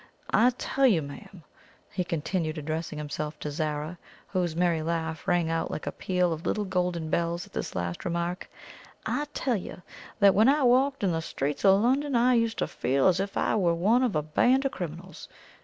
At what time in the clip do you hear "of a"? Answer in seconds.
14.01-14.23